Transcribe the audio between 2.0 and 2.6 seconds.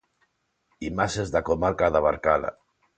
Barcala.